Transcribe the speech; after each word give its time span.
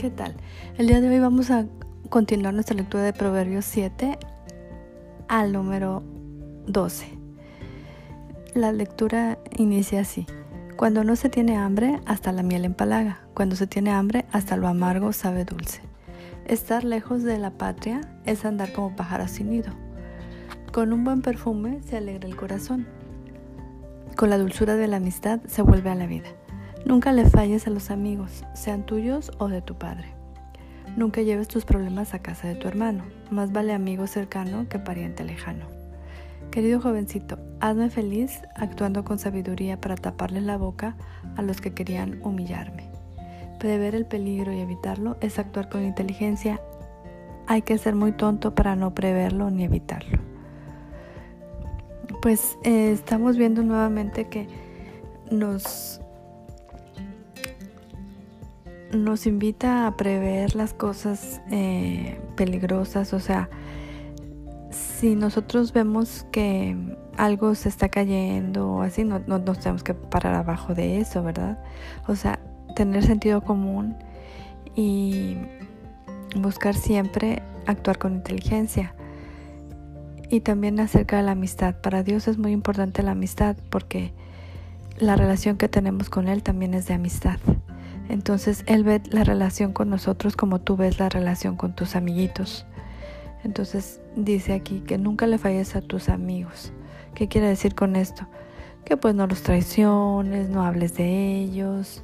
¿Qué 0.00 0.08
tal? 0.08 0.34
El 0.78 0.86
día 0.86 1.02
de 1.02 1.10
hoy 1.10 1.18
vamos 1.18 1.50
a 1.50 1.66
continuar 2.08 2.54
nuestra 2.54 2.74
lectura 2.74 3.02
de 3.02 3.12
Proverbios 3.12 3.66
7 3.66 4.18
al 5.28 5.52
número 5.52 6.02
12. 6.66 7.06
La 8.54 8.72
lectura 8.72 9.38
inicia 9.58 10.00
así. 10.00 10.24
Cuando 10.78 11.04
no 11.04 11.16
se 11.16 11.28
tiene 11.28 11.58
hambre, 11.58 12.00
hasta 12.06 12.32
la 12.32 12.42
miel 12.42 12.64
empalaga. 12.64 13.20
Cuando 13.34 13.56
se 13.56 13.66
tiene 13.66 13.90
hambre, 13.90 14.24
hasta 14.32 14.56
lo 14.56 14.68
amargo 14.68 15.12
sabe 15.12 15.44
dulce. 15.44 15.82
Estar 16.46 16.82
lejos 16.82 17.22
de 17.22 17.36
la 17.36 17.50
patria 17.50 18.00
es 18.24 18.46
andar 18.46 18.72
como 18.72 18.96
pájaro 18.96 19.28
sin 19.28 19.50
nido. 19.50 19.74
Con 20.72 20.94
un 20.94 21.04
buen 21.04 21.20
perfume 21.20 21.82
se 21.82 21.98
alegra 21.98 22.26
el 22.26 22.36
corazón. 22.36 22.86
Con 24.16 24.30
la 24.30 24.38
dulzura 24.38 24.76
de 24.76 24.88
la 24.88 24.96
amistad 24.96 25.40
se 25.46 25.60
vuelve 25.60 25.90
a 25.90 25.94
la 25.94 26.06
vida. 26.06 26.30
Nunca 26.84 27.12
le 27.12 27.26
falles 27.26 27.66
a 27.66 27.70
los 27.70 27.90
amigos, 27.90 28.44
sean 28.54 28.84
tuyos 28.84 29.30
o 29.38 29.48
de 29.48 29.60
tu 29.60 29.76
padre. 29.76 30.20
Nunca 30.96 31.22
lleves 31.22 31.46
tus 31.46 31.64
problemas 31.64 32.14
a 32.14 32.20
casa 32.20 32.48
de 32.48 32.54
tu 32.54 32.66
hermano. 32.66 33.04
Más 33.30 33.52
vale 33.52 33.72
amigo 33.72 34.06
cercano 34.06 34.68
que 34.68 34.78
pariente 34.78 35.24
lejano. 35.24 35.66
Querido 36.50 36.80
jovencito, 36.80 37.38
hazme 37.60 37.90
feliz 37.90 38.42
actuando 38.56 39.04
con 39.04 39.18
sabiduría 39.18 39.80
para 39.80 39.94
taparles 39.94 40.42
la 40.42 40.56
boca 40.56 40.96
a 41.36 41.42
los 41.42 41.60
que 41.60 41.72
querían 41.72 42.18
humillarme. 42.24 42.90
Prever 43.60 43.94
el 43.94 44.06
peligro 44.06 44.52
y 44.52 44.58
evitarlo 44.58 45.16
es 45.20 45.38
actuar 45.38 45.68
con 45.68 45.84
inteligencia. 45.84 46.60
Hay 47.46 47.62
que 47.62 47.78
ser 47.78 47.94
muy 47.94 48.12
tonto 48.12 48.54
para 48.54 48.74
no 48.74 48.94
preverlo 48.94 49.50
ni 49.50 49.64
evitarlo. 49.64 50.18
Pues 52.20 52.58
eh, 52.64 52.90
estamos 52.90 53.36
viendo 53.36 53.62
nuevamente 53.62 54.24
que 54.24 54.48
nos 55.30 56.00
nos 58.92 59.26
invita 59.26 59.86
a 59.86 59.96
prever 59.96 60.54
las 60.54 60.74
cosas 60.74 61.40
eh, 61.50 62.20
peligrosas, 62.36 63.12
o 63.12 63.20
sea, 63.20 63.48
si 64.70 65.14
nosotros 65.14 65.72
vemos 65.72 66.26
que 66.30 66.76
algo 67.16 67.54
se 67.54 67.68
está 67.68 67.88
cayendo 67.88 68.68
o 68.70 68.82
así, 68.82 69.04
no, 69.04 69.20
no, 69.26 69.38
nos 69.38 69.60
tenemos 69.60 69.82
que 69.82 69.94
parar 69.94 70.34
abajo 70.34 70.74
de 70.74 71.00
eso, 71.00 71.22
¿verdad? 71.22 71.58
O 72.06 72.16
sea, 72.16 72.40
tener 72.76 73.04
sentido 73.04 73.42
común 73.42 73.96
y 74.74 75.36
buscar 76.36 76.74
siempre 76.74 77.42
actuar 77.66 77.98
con 77.98 78.14
inteligencia. 78.14 78.94
Y 80.28 80.40
también 80.40 80.78
acerca 80.78 81.16
de 81.16 81.24
la 81.24 81.32
amistad. 81.32 81.74
Para 81.80 82.02
Dios 82.02 82.28
es 82.28 82.38
muy 82.38 82.52
importante 82.52 83.02
la 83.02 83.12
amistad 83.12 83.56
porque 83.68 84.12
la 84.98 85.16
relación 85.16 85.56
que 85.56 85.68
tenemos 85.68 86.08
con 86.08 86.28
Él 86.28 86.42
también 86.42 86.74
es 86.74 86.86
de 86.86 86.94
amistad. 86.94 87.38
Entonces 88.10 88.64
Él 88.66 88.82
ve 88.82 89.00
la 89.10 89.22
relación 89.22 89.72
con 89.72 89.88
nosotros 89.88 90.34
como 90.34 90.60
tú 90.60 90.76
ves 90.76 90.98
la 90.98 91.08
relación 91.08 91.56
con 91.56 91.74
tus 91.74 91.94
amiguitos. 91.94 92.66
Entonces 93.44 94.00
dice 94.16 94.52
aquí 94.52 94.80
que 94.80 94.98
nunca 94.98 95.28
le 95.28 95.38
falles 95.38 95.76
a 95.76 95.80
tus 95.80 96.08
amigos. 96.08 96.72
¿Qué 97.14 97.28
quiere 97.28 97.46
decir 97.46 97.76
con 97.76 97.94
esto? 97.94 98.26
Que 98.84 98.96
pues 98.96 99.14
no 99.14 99.28
los 99.28 99.42
traiciones, 99.42 100.48
no 100.48 100.64
hables 100.64 100.96
de 100.96 101.36
ellos, 101.36 102.02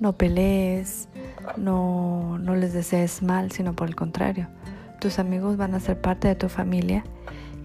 no 0.00 0.14
pelees, 0.14 1.08
no, 1.58 2.38
no 2.38 2.56
les 2.56 2.72
desees 2.72 3.22
mal, 3.22 3.52
sino 3.52 3.74
por 3.74 3.88
el 3.88 3.94
contrario. 3.94 4.48
Tus 4.98 5.18
amigos 5.18 5.58
van 5.58 5.74
a 5.74 5.80
ser 5.80 6.00
parte 6.00 6.26
de 6.26 6.36
tu 6.36 6.48
familia 6.48 7.04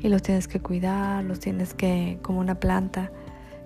y 0.01 0.09
los 0.09 0.21
tienes 0.21 0.49
que 0.49 0.59
cuidar, 0.59 1.23
los 1.23 1.39
tienes 1.39 1.73
que, 1.73 2.19
como 2.21 2.41
una 2.41 2.55
planta, 2.55 3.09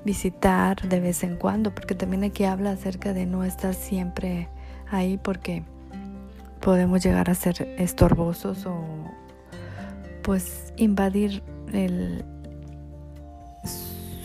visitar 0.05 0.81
de 0.87 0.99
vez 0.99 1.23
en 1.23 1.37
cuando, 1.37 1.73
porque 1.73 1.95
también 1.95 2.23
aquí 2.23 2.43
habla 2.43 2.71
acerca 2.71 3.13
de 3.13 3.25
no 3.25 3.43
estar 3.43 3.73
siempre 3.73 4.49
ahí 4.89 5.17
porque 5.17 5.63
podemos 6.59 7.03
llegar 7.03 7.29
a 7.29 7.35
ser 7.35 7.75
estorbosos 7.77 8.65
o 8.65 8.83
pues 10.23 10.73
invadir 10.77 11.43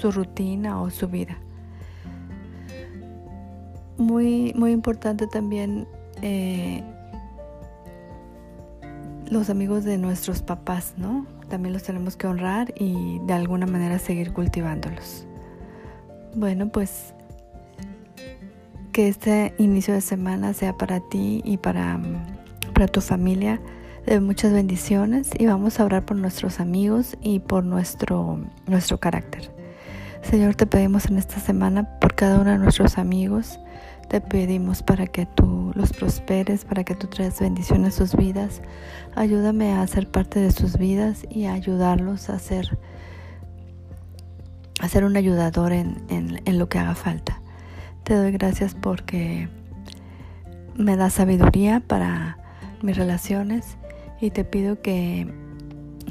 su 0.00 0.12
rutina 0.12 0.80
o 0.80 0.90
su 0.90 1.08
vida. 1.08 1.36
Muy, 3.96 4.52
muy 4.54 4.70
importante 4.70 5.26
también 5.26 5.88
eh, 6.22 6.84
los 9.28 9.50
amigos 9.50 9.84
de 9.84 9.98
nuestros 9.98 10.42
papás, 10.42 10.94
¿no? 10.96 11.26
También 11.48 11.72
los 11.72 11.82
tenemos 11.82 12.16
que 12.16 12.28
honrar 12.28 12.72
y 12.76 13.18
de 13.26 13.32
alguna 13.32 13.66
manera 13.66 13.98
seguir 13.98 14.32
cultivándolos. 14.32 15.26
Bueno, 16.34 16.68
pues 16.68 17.14
que 18.92 19.08
este 19.08 19.54
inicio 19.58 19.94
de 19.94 20.00
semana 20.00 20.52
sea 20.52 20.76
para 20.76 21.00
ti 21.00 21.40
y 21.44 21.56
para, 21.56 22.00
para 22.74 22.88
tu 22.88 23.00
familia 23.00 23.60
de 24.06 24.20
muchas 24.20 24.52
bendiciones 24.52 25.30
y 25.38 25.46
vamos 25.46 25.78
a 25.78 25.84
orar 25.84 26.04
por 26.04 26.16
nuestros 26.16 26.60
amigos 26.60 27.16
y 27.22 27.40
por 27.40 27.64
nuestro, 27.64 28.40
nuestro 28.66 28.98
carácter. 28.98 29.50
Señor, 30.22 30.54
te 30.56 30.66
pedimos 30.66 31.06
en 31.06 31.18
esta 31.18 31.38
semana 31.38 31.98
por 32.00 32.14
cada 32.14 32.40
uno 32.40 32.50
de 32.50 32.58
nuestros 32.58 32.98
amigos, 32.98 33.60
te 34.08 34.20
pedimos 34.20 34.82
para 34.82 35.06
que 35.06 35.26
tú 35.26 35.72
los 35.74 35.92
prosperes, 35.92 36.64
para 36.64 36.84
que 36.84 36.94
tú 36.94 37.06
traigas 37.06 37.40
bendiciones 37.40 37.94
a 37.94 38.06
sus 38.06 38.16
vidas. 38.16 38.62
Ayúdame 39.14 39.74
a 39.74 39.86
ser 39.86 40.10
parte 40.10 40.40
de 40.40 40.50
sus 40.50 40.76
vidas 40.78 41.26
y 41.30 41.44
a 41.44 41.52
ayudarlos 41.52 42.30
a 42.30 42.38
ser 42.38 42.78
a 44.88 44.90
ser 44.90 45.04
un 45.04 45.18
ayudador 45.18 45.72
en, 45.72 46.02
en, 46.08 46.58
lo 46.58 46.70
que 46.70 46.78
haga 46.78 46.94
falta. 46.94 47.42
Te 48.04 48.14
doy 48.14 48.32
gracias 48.32 48.74
porque 48.74 49.46
me 50.76 50.96
da 50.96 51.10
sabiduría 51.10 51.80
para 51.80 52.38
mis 52.80 52.96
relaciones 52.96 53.76
y 54.18 54.30
te 54.30 54.44
pido 54.44 54.80
que, 54.80 55.30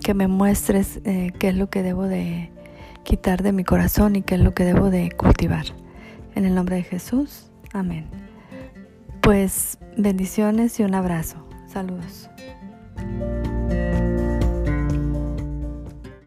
que 0.03 0.13
me 0.13 0.27
muestres 0.27 0.99
eh, 1.05 1.33
qué 1.39 1.47
es 1.49 1.55
lo 1.55 1.71
que 1.71 1.81
debo 1.81 2.03
de 2.03 2.51
quitar 3.01 3.41
de 3.41 3.51
mi 3.51 3.63
corazón 3.63 4.16
y 4.16 4.21
qué 4.21 4.35
es 4.35 4.41
lo 4.41 4.53
que 4.53 4.63
debo 4.63 4.91
de 4.91 5.09
cultivar. 5.09 5.66
En 6.35 6.45
el 6.45 6.53
nombre 6.53 6.75
de 6.75 6.83
Jesús, 6.83 7.49
amén. 7.73 8.05
Pues 9.21 9.79
bendiciones 9.97 10.79
y 10.79 10.83
un 10.83 10.93
abrazo. 10.93 11.37
Saludos. 11.66 12.29